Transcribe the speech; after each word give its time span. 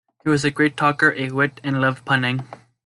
He 0.23 0.29
was 0.31 0.43
a 0.43 0.49
great 0.49 0.75
talker, 0.75 1.13
a 1.15 1.29
wit, 1.29 1.61
and 1.63 1.79
loved 1.79 2.05
punning. 2.05 2.43